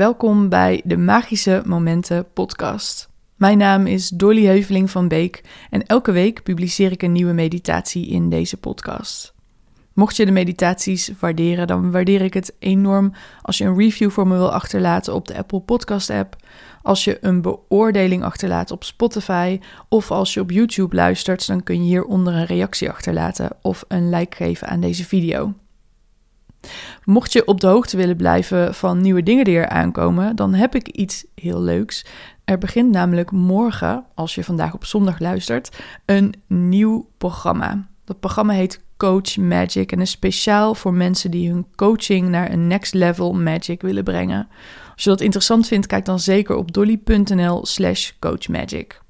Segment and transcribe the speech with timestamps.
[0.00, 3.08] Welkom bij de Magische Momenten podcast.
[3.36, 8.06] Mijn naam is Dolly Heuveling van Beek en elke week publiceer ik een nieuwe meditatie
[8.06, 9.34] in deze podcast.
[9.92, 14.26] Mocht je de meditaties waarderen, dan waardeer ik het enorm als je een review voor
[14.26, 16.36] me wil achterlaten op de Apple Podcast app,
[16.82, 21.76] als je een beoordeling achterlaat op Spotify of als je op YouTube luistert, dan kun
[21.76, 25.54] je hieronder een reactie achterlaten of een like geven aan deze video.
[27.04, 30.74] Mocht je op de hoogte willen blijven van nieuwe dingen die er aankomen, dan heb
[30.74, 32.06] ik iets heel leuks.
[32.44, 37.88] Er begint namelijk morgen, als je vandaag op zondag luistert, een nieuw programma.
[38.04, 42.66] Dat programma heet Coach Magic en is speciaal voor mensen die hun coaching naar een
[42.66, 44.48] next level magic willen brengen.
[44.94, 49.00] Als je dat interessant vindt, kijk dan zeker op dolly.nl/slash coachmagic.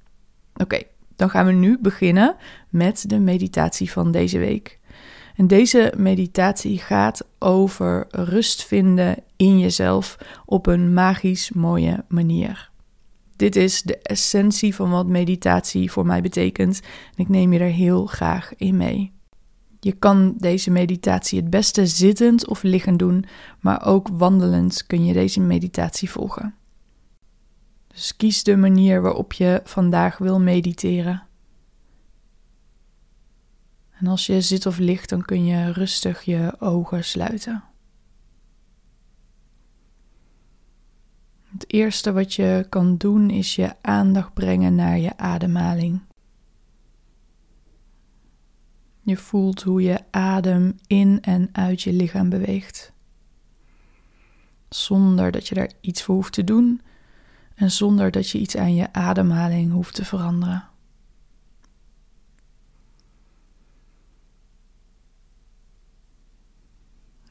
[0.54, 0.82] Oké,
[1.16, 2.36] dan gaan we nu beginnen
[2.68, 4.79] met de meditatie van deze week.
[5.40, 12.70] En deze meditatie gaat over rust vinden in jezelf op een magisch mooie manier.
[13.36, 17.70] Dit is de essentie van wat meditatie voor mij betekent en ik neem je er
[17.70, 19.12] heel graag in mee.
[19.80, 23.24] Je kan deze meditatie het beste zittend of liggend doen,
[23.60, 26.54] maar ook wandelend kun je deze meditatie volgen.
[27.88, 31.28] Dus kies de manier waarop je vandaag wil mediteren.
[34.00, 37.64] En als je zit of ligt, dan kun je rustig je ogen sluiten.
[41.52, 46.00] Het eerste wat je kan doen is je aandacht brengen naar je ademhaling.
[49.02, 52.92] Je voelt hoe je adem in en uit je lichaam beweegt.
[54.68, 56.80] Zonder dat je daar iets voor hoeft te doen
[57.54, 60.70] en zonder dat je iets aan je ademhaling hoeft te veranderen.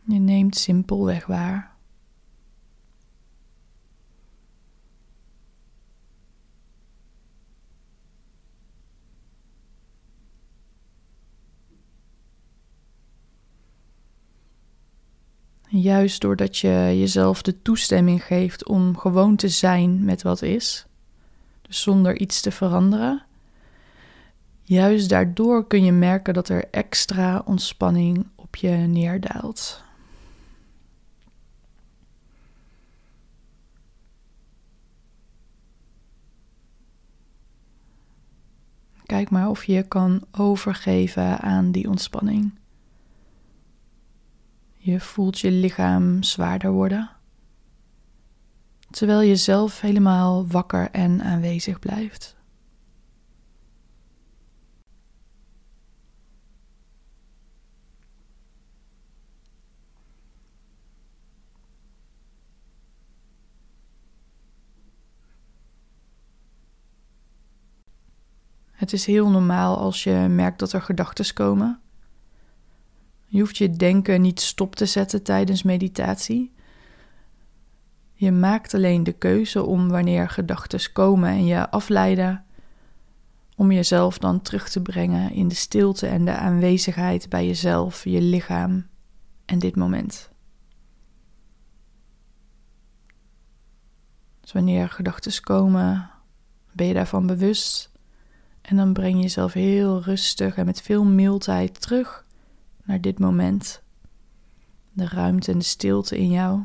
[0.09, 0.19] Je
[0.49, 1.77] neemt simpelweg waar.
[15.71, 16.69] Juist doordat je
[16.99, 20.85] jezelf de toestemming geeft om gewoon te zijn met wat is,
[21.61, 23.25] dus zonder iets te veranderen,
[24.63, 29.87] juist daardoor kun je merken dat er extra ontspanning op je neerdaalt.
[39.09, 42.53] Kijk maar of je kan overgeven aan die ontspanning.
[44.77, 47.09] Je voelt je lichaam zwaarder worden,
[48.89, 52.35] terwijl je zelf helemaal wakker en aanwezig blijft.
[68.89, 71.79] Het is heel normaal als je merkt dat er gedachten komen.
[73.25, 76.53] Je hoeft je denken niet stop te zetten tijdens meditatie.
[78.13, 82.45] Je maakt alleen de keuze om wanneer gedachten komen en je afleiden,
[83.55, 88.21] om jezelf dan terug te brengen in de stilte en de aanwezigheid bij jezelf, je
[88.21, 88.87] lichaam
[89.45, 90.31] en dit moment.
[94.41, 96.09] Dus wanneer gedachten komen,
[96.71, 97.89] ben je daarvan bewust
[98.69, 102.25] en dan breng je jezelf heel rustig en met veel mildheid terug
[102.83, 103.81] naar dit moment.
[104.91, 106.63] De ruimte en de stilte in jou.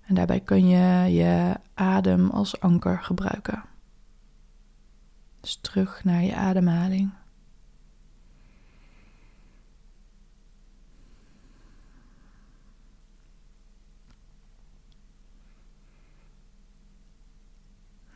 [0.00, 3.64] En daarbij kun je je adem als anker gebruiken.
[5.40, 7.10] Dus terug naar je ademhaling.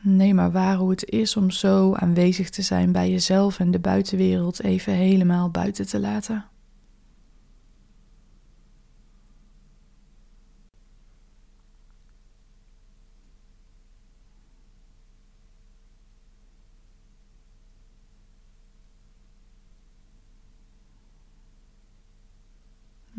[0.01, 3.79] Neem maar waar hoe het is om zo aanwezig te zijn bij jezelf en de
[3.79, 6.45] buitenwereld even helemaal buiten te laten.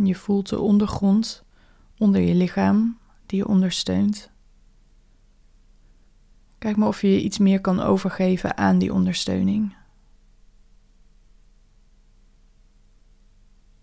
[0.03, 1.45] Je voelt de ondergrond
[1.99, 4.31] onder je lichaam die je ondersteunt.
[6.61, 9.75] Kijk maar of je je iets meer kan overgeven aan die ondersteuning.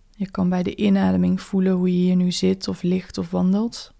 [0.09, 3.94] Je kan bij de inademing voelen hoe je hier nu zit of ligt of wandelt.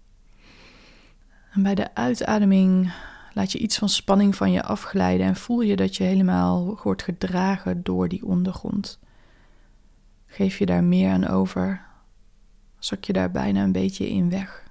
[1.50, 2.92] En bij de uitademing
[3.34, 7.02] laat je iets van spanning van je afglijden en voel je dat je helemaal wordt
[7.02, 8.98] gedragen door die ondergrond.
[10.26, 11.86] Geef je daar meer aan over,
[12.78, 14.67] zak je daar bijna een beetje in weg.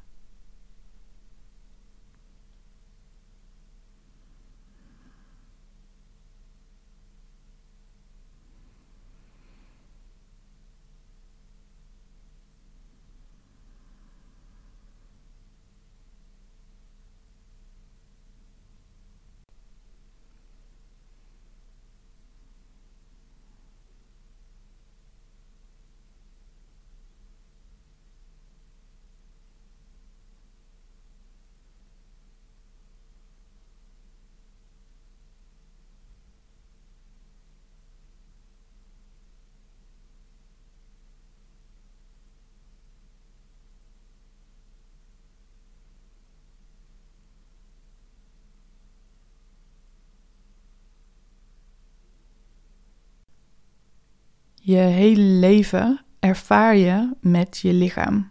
[54.68, 58.30] Je hele leven ervaar je met je lichaam.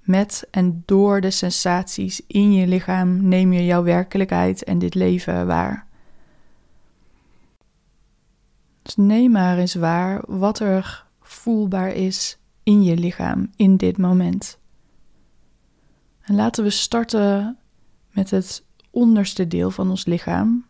[0.00, 5.46] Met en door de sensaties in je lichaam neem je jouw werkelijkheid en dit leven
[5.46, 5.86] waar.
[8.82, 14.58] Dus neem maar eens waar wat er voelbaar is in je lichaam in dit moment.
[16.20, 17.58] En laten we starten
[18.10, 20.66] met het onderste deel van ons lichaam.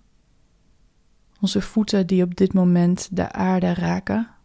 [1.40, 4.35] Onze voeten die op dit moment de aarde raken.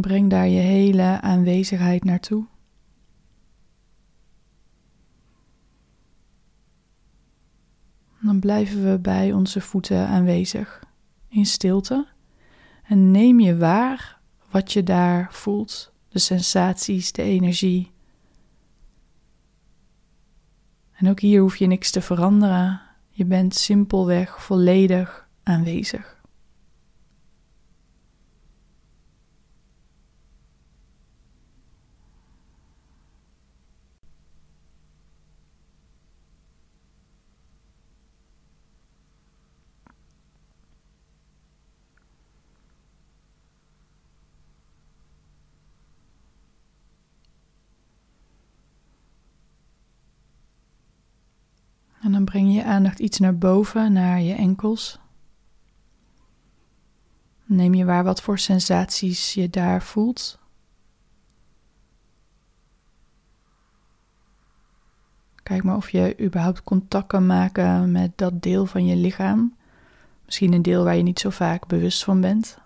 [0.00, 2.46] Breng daar je hele aanwezigheid naartoe.
[8.20, 10.82] Dan blijven we bij onze voeten aanwezig
[11.28, 12.06] in stilte
[12.82, 14.20] en neem je waar
[14.50, 17.92] wat je daar voelt, de sensaties, de energie.
[20.92, 22.80] En ook hier hoef je niks te veranderen.
[23.10, 26.14] Je bent simpelweg volledig aanwezig.
[52.04, 54.98] En breng je aandacht iets naar boven, naar je enkels.
[57.44, 60.38] Neem je waar wat voor sensaties je daar voelt.
[65.42, 69.56] Kijk maar of je überhaupt contact kan maken met dat deel van je lichaam.
[70.24, 72.62] Misschien een deel waar je niet zo vaak bewust van bent.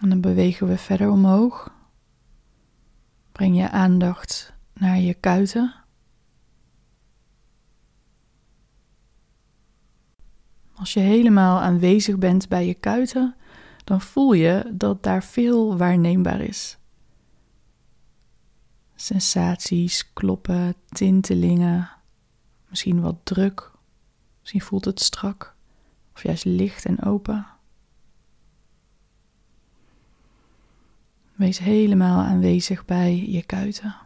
[0.00, 1.74] En dan bewegen we verder omhoog.
[3.32, 5.74] Breng je aandacht naar je kuiten.
[10.74, 13.36] Als je helemaal aanwezig bent bij je kuiten,
[13.84, 16.78] dan voel je dat daar veel waarneembaar is.
[18.94, 21.90] Sensaties, kloppen, tintelingen,
[22.68, 23.72] misschien wat druk,
[24.40, 25.54] misschien voelt het strak
[26.14, 27.57] of juist licht en open.
[31.38, 33.96] Wees helemaal aanwezig bij je kuiten.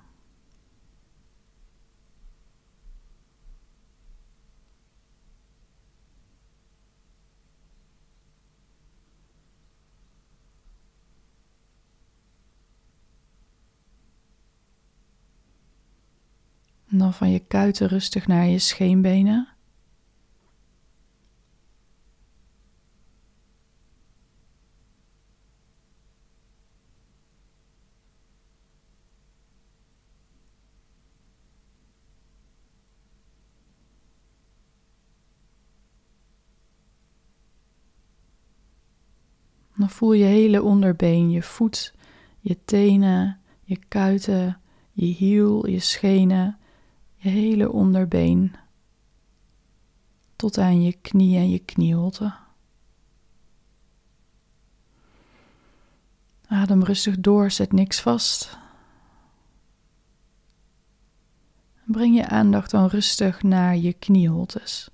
[16.88, 19.51] En dan van je kuiten rustig naar je scheenbenen.
[39.82, 41.94] Dan voel je hele onderbeen, je voet,
[42.40, 44.60] je tenen, je kuiten,
[44.92, 46.58] je hiel, je schenen,
[47.16, 48.54] je hele onderbeen.
[50.36, 52.34] Tot aan je knie en je knieholte.
[56.46, 58.58] Adem rustig door, zet niks vast.
[61.84, 64.90] Breng je aandacht dan rustig naar je knieholtes.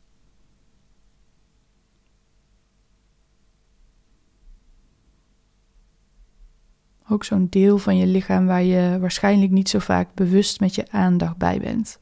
[7.08, 10.90] Ook zo'n deel van je lichaam waar je waarschijnlijk niet zo vaak bewust met je
[10.90, 12.00] aandacht bij bent.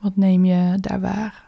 [0.00, 1.45] Wat neem je daar waar?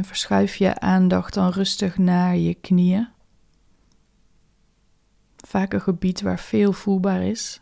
[0.00, 3.08] En verschuif je aandacht dan rustig naar je knieën.
[5.36, 7.60] Vaak een gebied waar veel voelbaar is.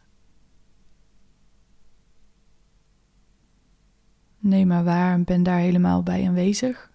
[4.39, 6.91] Neem maar waar en ben daar helemaal bij aanwezig.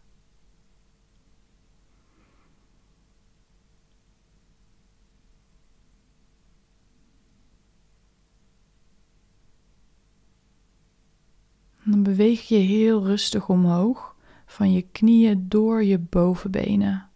[11.83, 14.12] dan beweeg je heel rustig omhoog
[14.53, 17.09] van je knieën door je bovenbenen.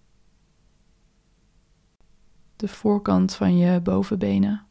[2.56, 4.66] De voorkant van je bovenbenen.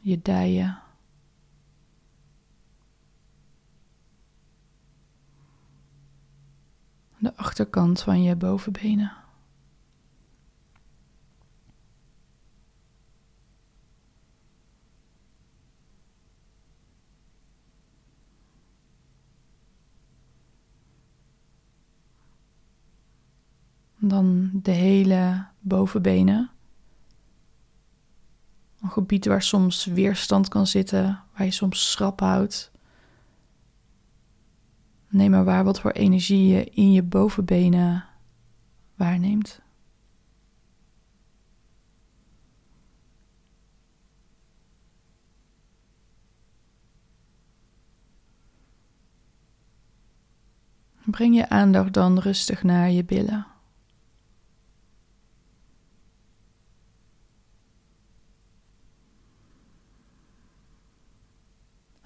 [0.00, 0.82] Je dijen.
[7.18, 9.23] De achterkant van je bovenbenen.
[24.64, 26.50] De hele bovenbenen.
[28.80, 32.72] Een gebied waar soms weerstand kan zitten, waar je soms schrap houdt.
[35.08, 38.04] Neem maar waar wat voor energie je in je bovenbenen
[38.94, 39.62] waarneemt.
[51.04, 53.53] Breng je aandacht dan rustig naar je billen.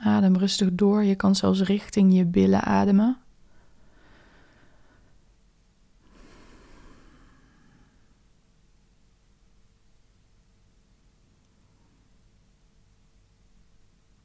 [0.09, 1.05] Adem rustig door.
[1.05, 3.17] Je kan zelfs richting je billen ademen.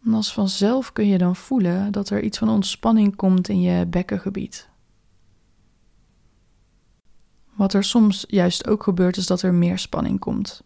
[0.06, 3.86] En als vanzelf kun je dan voelen dat er iets van ontspanning komt in je
[3.86, 4.70] bekkengebied.
[7.54, 10.62] Wat er soms juist ook gebeurt, is dat er meer spanning komt.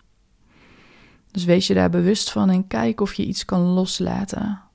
[1.32, 4.67] Dus wees je daar bewust van en kijk of je iets kan loslaten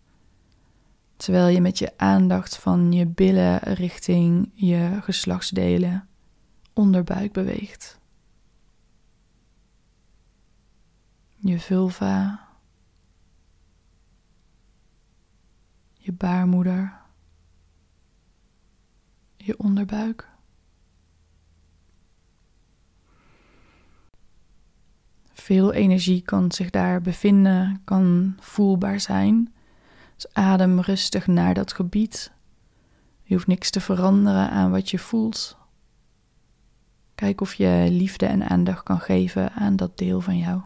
[1.23, 6.09] terwijl je met je aandacht van je billen richting je geslachtsdelen
[6.73, 7.99] onderbuik beweegt.
[11.37, 12.49] Je vulva,
[15.93, 17.01] je baarmoeder,
[19.37, 20.29] je onderbuik.
[25.33, 29.53] Veel energie kan zich daar bevinden, kan voelbaar zijn.
[30.33, 32.33] Adem rustig naar dat gebied.
[33.23, 35.57] Je hoeft niks te veranderen aan wat je voelt.
[37.15, 40.61] Kijk of je liefde en aandacht kan geven aan dat deel van jou.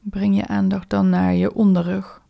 [0.00, 2.25] Breng je aandacht dan naar je onderrug.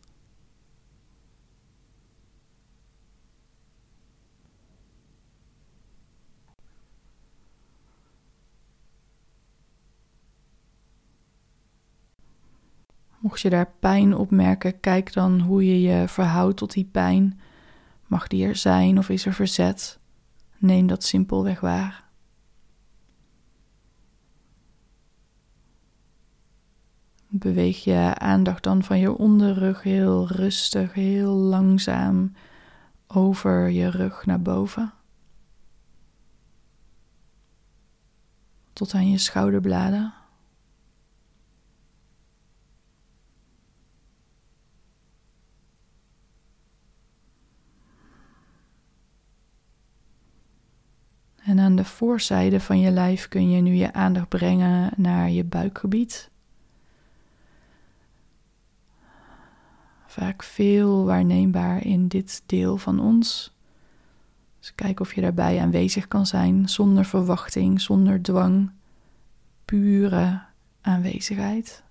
[13.26, 17.40] Mocht je daar pijn op merken, kijk dan hoe je je verhoudt tot die pijn.
[18.06, 19.98] Mag die er zijn of is er verzet?
[20.58, 22.04] Neem dat simpelweg waar.
[27.28, 32.32] Beweeg je aandacht dan van je onderrug heel rustig, heel langzaam
[33.06, 34.92] over je rug naar boven.
[38.72, 40.14] Tot aan je schouderbladen.
[51.46, 55.44] En aan de voorzijde van je lijf kun je nu je aandacht brengen naar je
[55.44, 56.30] buikgebied.
[60.06, 63.54] Vaak veel waarneembaar in dit deel van ons.
[64.58, 68.70] Dus kijk of je daarbij aanwezig kan zijn zonder verwachting, zonder dwang.
[69.64, 70.42] Pure
[70.80, 71.82] aanwezigheid.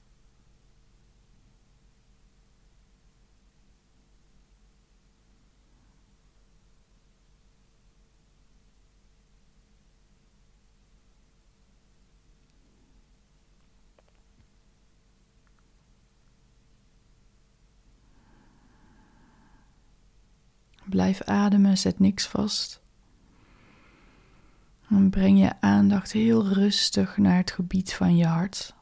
[20.95, 22.81] Blijf ademen, zet niks vast.
[24.89, 28.75] En breng je aandacht heel rustig naar het gebied van je hart.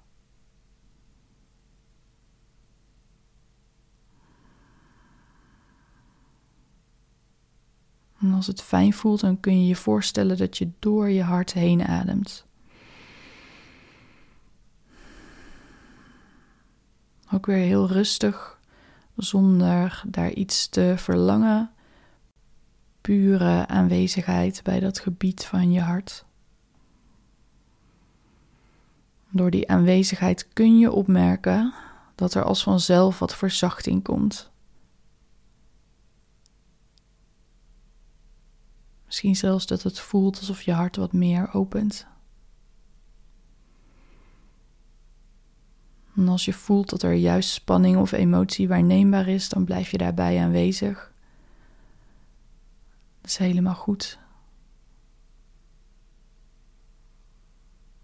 [8.20, 11.54] En als het fijn voelt, dan kun je je voorstellen dat je door je hart
[11.54, 12.46] heen ademt.
[17.32, 18.60] Ook weer heel rustig,
[19.16, 21.74] zonder daar iets te verlangen
[23.04, 26.26] pure aanwezigheid bij dat gebied van je hart.
[29.30, 31.74] Door die aanwezigheid kun je opmerken
[32.16, 34.52] dat er als vanzelf wat verzachting komt.
[39.06, 42.08] Misschien zelfs dat het voelt alsof je hart wat meer opent.
[46.16, 49.98] En als je voelt dat er juist spanning of emotie waarneembaar is, dan blijf je
[49.98, 51.13] daarbij aanwezig.
[53.24, 54.20] Dat is helemaal goed.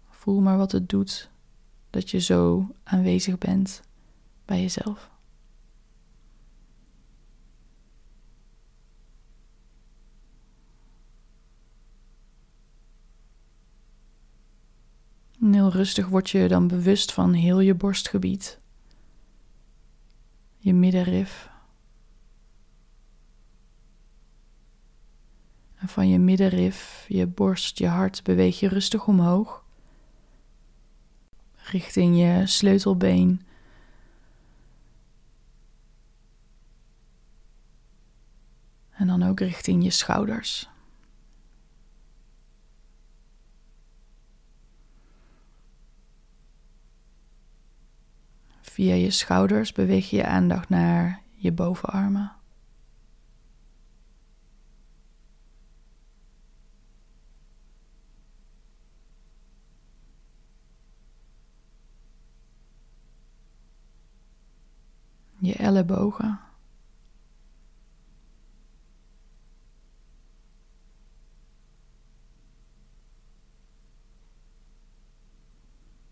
[0.08, 1.30] Voel maar wat het doet
[1.90, 3.82] dat je zo aanwezig bent
[4.44, 5.10] bij jezelf.
[15.40, 18.60] En heel rustig word je dan bewust van heel je borstgebied,
[20.58, 21.49] je middenrif.
[25.80, 29.64] En van je middenrif, je borst, je hart beweeg je rustig omhoog.
[31.54, 33.42] Richting je sleutelbeen.
[38.90, 40.68] En dan ook richting je schouders.
[48.60, 52.39] Via je schouders beweeg je je aandacht naar je bovenarmen.
[65.40, 66.40] Je ellebogen.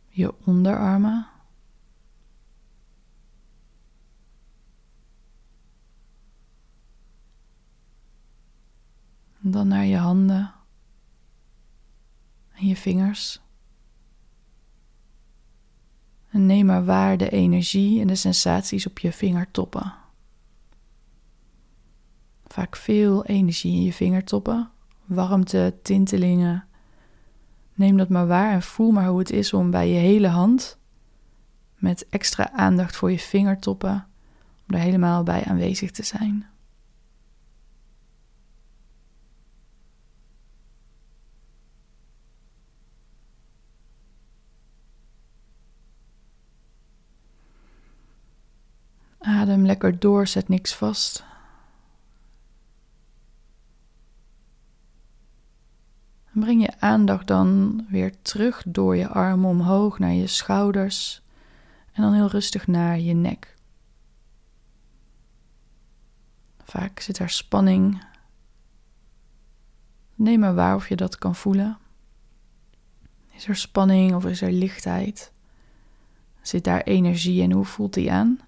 [0.08, 1.26] Je onderarmen.
[9.40, 10.54] dan naar je handen
[12.52, 13.40] en je vingers.
[16.30, 19.94] En neem maar waar de energie en de sensaties op je vingertoppen.
[22.46, 24.70] Vaak veel energie in je vingertoppen,
[25.04, 26.64] warmte, tintelingen.
[27.74, 30.78] Neem dat maar waar en voel maar hoe het is om bij je hele hand,
[31.74, 34.06] met extra aandacht voor je vingertoppen,
[34.68, 36.46] om er helemaal bij aanwezig te zijn.
[49.18, 51.24] Adem lekker door, zet niks vast.
[56.32, 61.22] En breng je aandacht dan weer terug door je armen omhoog naar je schouders
[61.92, 63.56] en dan heel rustig naar je nek.
[66.64, 68.04] Vaak zit er spanning.
[70.14, 71.78] Neem maar waar of je dat kan voelen.
[73.30, 75.32] Is er spanning of is er lichtheid?
[76.42, 78.47] Zit daar energie en hoe voelt die aan?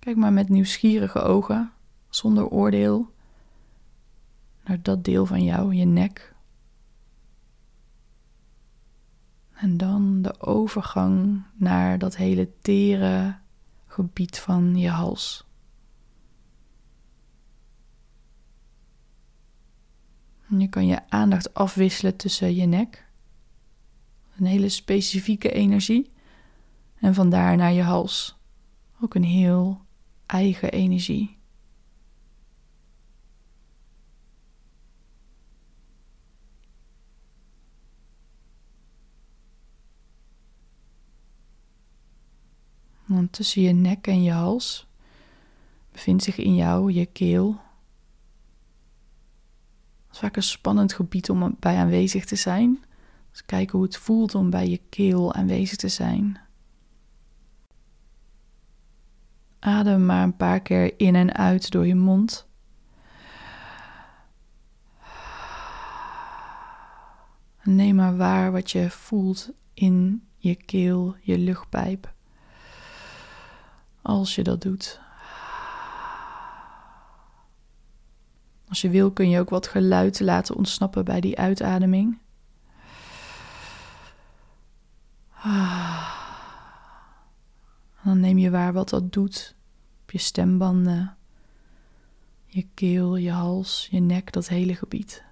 [0.00, 1.72] Kijk maar met nieuwsgierige ogen,
[2.08, 3.12] zonder oordeel,
[4.64, 6.34] naar dat deel van jou, je nek.
[9.52, 13.38] En dan de overgang naar dat hele tere
[13.86, 15.48] gebied van je hals.
[20.58, 23.06] je kan je aandacht afwisselen tussen je nek,
[24.36, 26.10] een hele specifieke energie,
[26.94, 28.38] en vandaar naar je hals.
[29.00, 29.88] Ook een heel
[30.30, 31.38] eigen energie.
[43.04, 44.86] Want tussen je nek en je hals
[45.92, 47.52] bevindt zich in jou je keel.
[50.06, 52.84] Dat is vaak een spannend gebied om bij aanwezig te zijn.
[53.30, 56.49] Dus kijken hoe het voelt om bij je keel aanwezig te zijn.
[59.60, 62.48] Adem maar een paar keer in en uit door je mond.
[67.62, 72.12] Neem maar waar wat je voelt in je keel, je luchtpijp.
[74.02, 75.00] Als je dat doet.
[78.68, 82.18] Als je wil kun je ook wat geluid laten ontsnappen bij die uitademing.
[88.20, 89.54] Neem je waar wat dat doet
[90.02, 91.16] op je stembanden,
[92.46, 95.24] je keel, je hals, je nek, dat hele gebied.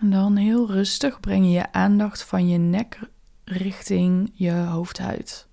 [0.00, 3.00] En dan heel rustig breng je je aandacht van je nek
[3.44, 5.48] richting je hoofdhuid.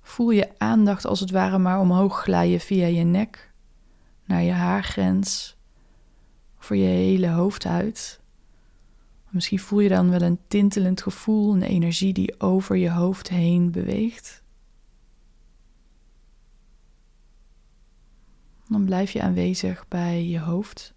[0.00, 3.49] Voel je aandacht als het ware maar omhoog glijden via je nek
[4.30, 5.56] naar je haargrens,
[6.58, 8.20] voor je hele hoofdhuid.
[9.30, 13.70] Misschien voel je dan wel een tintelend gevoel, een energie die over je hoofd heen
[13.70, 14.42] beweegt.
[18.68, 20.94] Dan blijf je aanwezig bij je hoofd.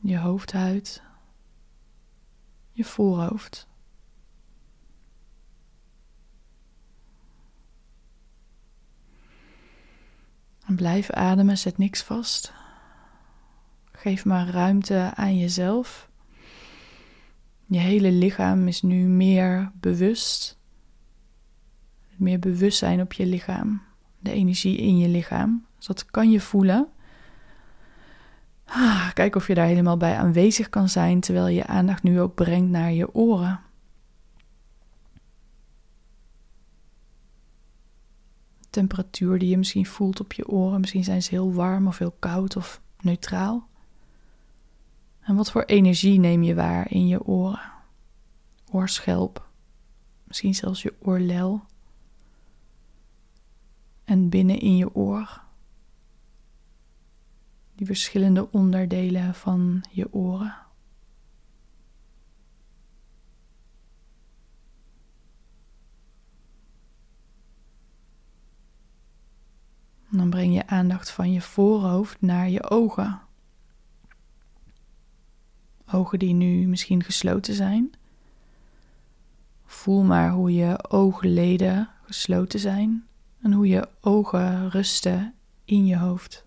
[0.00, 1.02] Je hoofdhuid.
[2.72, 3.69] Je voorhoofd.
[10.76, 12.52] Blijf ademen, zet niks vast.
[13.92, 16.08] Geef maar ruimte aan jezelf.
[17.66, 20.58] Je hele lichaam is nu meer bewust.
[22.16, 23.82] Meer bewustzijn op je lichaam.
[24.18, 25.66] De energie in je lichaam.
[25.76, 26.88] Dus dat kan je voelen.
[28.64, 32.34] Ah, kijk of je daar helemaal bij aanwezig kan zijn terwijl je aandacht nu ook
[32.34, 33.60] brengt naar je oren.
[38.70, 40.80] Temperatuur die je misschien voelt op je oren.
[40.80, 43.68] Misschien zijn ze heel warm of heel koud of neutraal.
[45.20, 47.72] En wat voor energie neem je waar in je oren?
[48.70, 49.48] Oorschelp,
[50.24, 51.62] misschien zelfs je oorlel.
[54.04, 55.40] En binnen in je oor.
[57.74, 60.54] Die verschillende onderdelen van je oren.
[70.10, 73.20] Dan breng je aandacht van je voorhoofd naar je ogen.
[75.92, 77.92] Ogen die nu misschien gesloten zijn.
[79.64, 83.06] Voel maar hoe je oogleden gesloten zijn
[83.42, 86.44] en hoe je ogen rusten in je hoofd.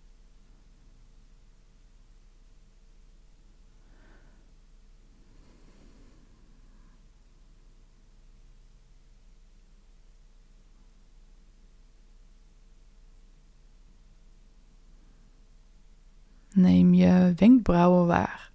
[16.54, 18.52] Neem je wenkbrauwen waar.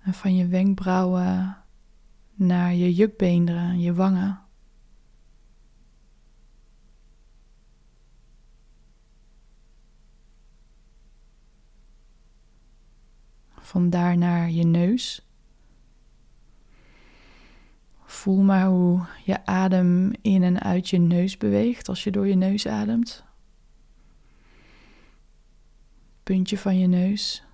[0.00, 1.56] En van je wenkbrauwen
[2.34, 4.40] naar je jukbeenderen, je wangen.
[13.58, 15.28] Vandaar naar je neus.
[18.04, 22.34] Voel maar hoe je adem in en uit je neus beweegt als je door je
[22.34, 23.29] neus ademt.
[26.30, 27.44] Puntje van je neus.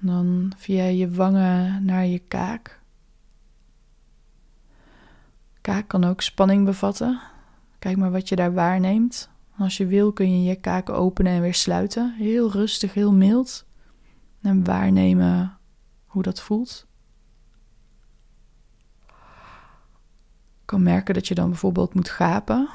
[0.00, 2.82] Dan via je wangen naar je kaak.
[5.60, 7.20] Kaak kan ook spanning bevatten.
[7.78, 9.30] Kijk maar wat je daar waarneemt.
[9.58, 12.14] Als je wil kun je je kaak openen en weer sluiten.
[12.14, 13.66] Heel rustig, heel mild.
[14.42, 15.58] En waarnemen
[16.06, 16.89] hoe dat voelt.
[20.70, 22.68] Kan merken dat je dan bijvoorbeeld moet gapen.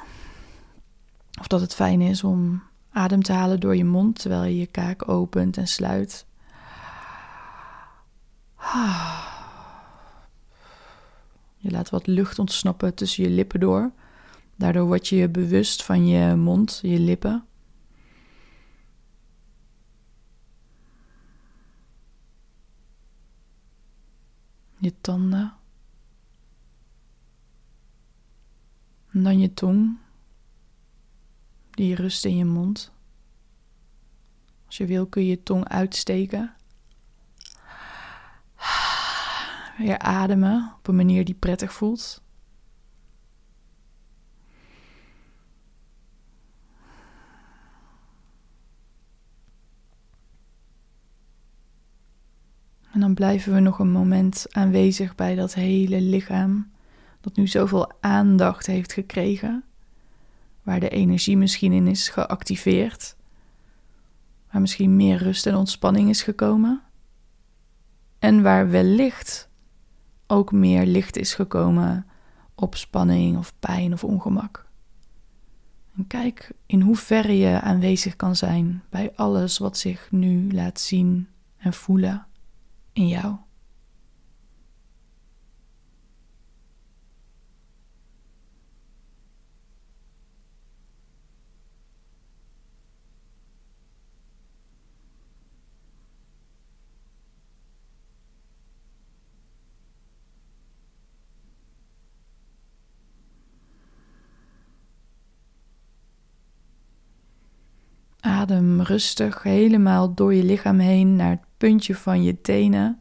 [1.40, 4.66] Of dat het fijn is om adem te halen door je mond terwijl je je
[4.66, 6.26] kaak opent en sluit.
[11.56, 13.92] Je laat wat lucht ontsnappen tussen je lippen door.
[14.56, 17.44] Daardoor word je je bewust van je mond, je lippen.
[24.78, 25.54] Je tanden.
[29.16, 29.98] En dan je tong,
[31.70, 32.92] die rust in je mond.
[34.66, 36.54] Als je wil kun je je tong uitsteken.
[39.78, 42.22] Weer ademen op een manier die prettig voelt.
[52.92, 56.74] En dan blijven we nog een moment aanwezig bij dat hele lichaam
[57.26, 59.64] dat nu zoveel aandacht heeft gekregen,
[60.62, 63.16] waar de energie misschien in is geactiveerd,
[64.50, 66.82] waar misschien meer rust en ontspanning is gekomen,
[68.18, 69.48] en waar wellicht
[70.26, 72.06] ook meer licht is gekomen
[72.54, 74.66] op spanning of pijn of ongemak.
[75.96, 81.28] En kijk in hoeverre je aanwezig kan zijn bij alles wat zich nu laat zien
[81.56, 82.26] en voelen
[82.92, 83.36] in jou.
[108.26, 113.00] Adem rustig helemaal door je lichaam heen naar het puntje van je tenen.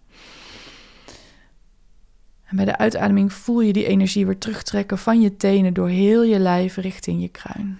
[2.44, 6.24] En bij de uitademing voel je die energie weer terugtrekken van je tenen door heel
[6.24, 7.80] je lijf richting je kruin.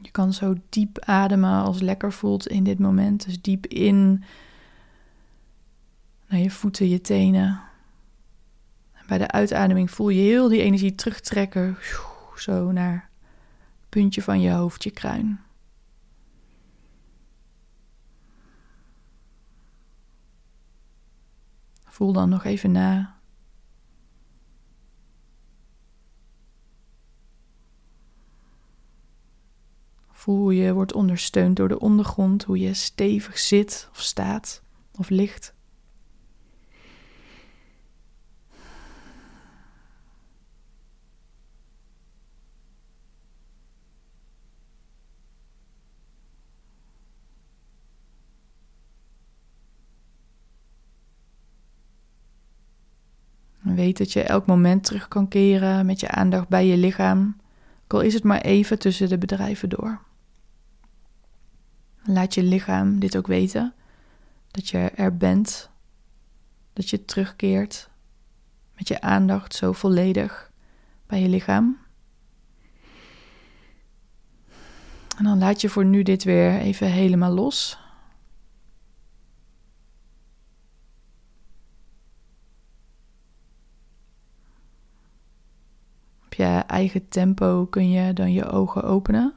[0.00, 3.24] Je kan zo diep ademen als lekker voelt in dit moment.
[3.24, 4.24] Dus diep in
[6.28, 7.60] naar je voeten, je tenen.
[8.92, 11.76] En bij de uitademing voel je heel die energie terugtrekken.
[12.36, 13.07] Zo naar
[13.88, 15.40] puntje van je hoofd, je kruin.
[21.84, 23.20] Voel dan nog even na.
[30.10, 34.62] Voel hoe je wordt ondersteund door de ondergrond, hoe je stevig zit of staat
[34.98, 35.54] of ligt.
[53.78, 57.36] Weet dat je elk moment terug kan keren met je aandacht bij je lichaam,
[57.82, 60.00] ook al is het maar even tussen de bedrijven door.
[62.04, 63.74] Laat je lichaam dit ook weten,
[64.50, 65.70] dat je er bent,
[66.72, 67.90] dat je terugkeert
[68.76, 70.50] met je aandacht zo volledig
[71.06, 71.78] bij je lichaam.
[75.16, 77.78] En dan laat je voor nu dit weer even helemaal los.
[86.38, 89.34] Je eigen tempo kun je dan je ogen openen.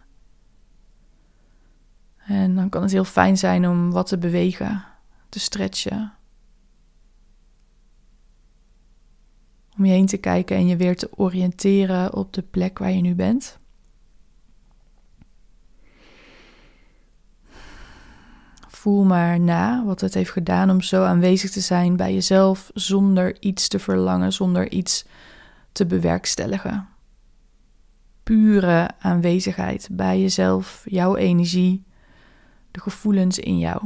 [2.17, 4.83] En dan kan het heel fijn zijn om wat te bewegen,
[5.29, 6.13] te stretchen.
[9.77, 13.01] Om je heen te kijken en je weer te oriënteren op de plek waar je
[13.01, 13.59] nu bent.
[18.67, 23.41] Voel maar na wat het heeft gedaan om zo aanwezig te zijn bij jezelf zonder
[23.41, 25.05] iets te verlangen, zonder iets
[25.71, 26.90] te bewerkstelligen
[28.31, 31.83] pure aanwezigheid bij jezelf, jouw energie,
[32.71, 33.81] de gevoelens in jou.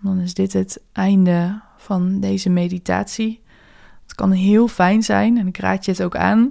[0.00, 3.42] Dan is dit het einde van deze meditatie.
[4.02, 6.50] Het kan heel fijn zijn en ik raad je het ook aan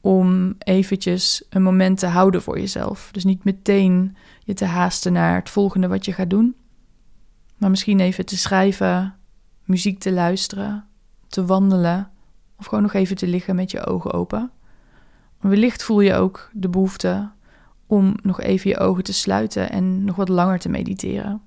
[0.00, 3.08] om eventjes een moment te houden voor jezelf.
[3.12, 6.54] Dus niet meteen je te haasten naar het volgende wat je gaat doen,
[7.56, 9.14] maar misschien even te schrijven,
[9.64, 10.86] muziek te luisteren,
[11.28, 12.10] te wandelen
[12.60, 14.50] of gewoon nog even te liggen met je ogen open.
[15.40, 17.30] Wellicht voel je ook de behoefte
[17.86, 21.42] om nog even je ogen te sluiten en nog wat langer te mediteren.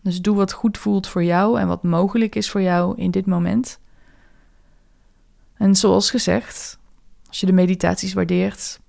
[0.00, 3.26] Dus doe wat goed voelt voor jou en wat mogelijk is voor jou in dit
[3.26, 3.80] moment.
[5.54, 6.78] En zoals gezegd,
[7.28, 8.80] als je de meditaties waardeert,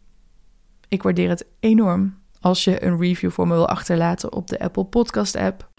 [0.88, 4.84] ik waardeer het enorm als je een review voor me wil achterlaten op de Apple
[4.84, 5.70] Podcast app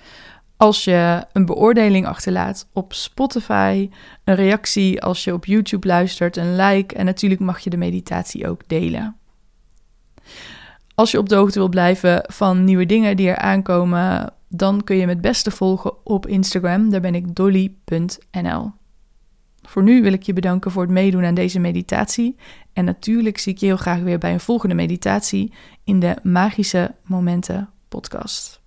[0.64, 3.90] als je een beoordeling achterlaat op Spotify,
[4.24, 8.48] een reactie als je op YouTube luistert, een like en natuurlijk mag je de meditatie
[8.48, 9.16] ook delen.
[10.94, 14.96] Als je op de hoogte wilt blijven van nieuwe dingen die er aankomen, dan kun
[14.96, 16.90] je me het beste volgen op Instagram.
[16.90, 18.70] Daar ben ik dolly.nl.
[19.62, 22.37] Voor nu wil ik je bedanken voor het meedoen aan deze meditatie.
[22.72, 25.53] En natuurlijk zie ik je heel graag weer bij een volgende meditatie
[25.85, 28.63] in de Magische Momenten podcast.